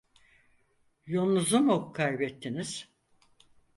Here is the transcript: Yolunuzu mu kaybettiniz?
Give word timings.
Yolunuzu 1.13 1.59
mu 1.65 1.77
kaybettiniz? 1.95 2.71